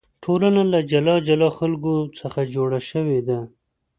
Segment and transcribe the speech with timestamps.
[0.23, 3.39] ټولنه له جلا جلا خلکو څخه جوړه شوې ده.